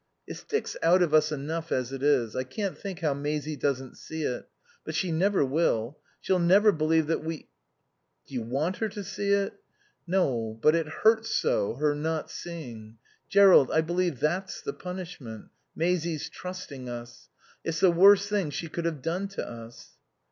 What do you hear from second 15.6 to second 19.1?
Maisie's trusting us. It's the worst thing she could have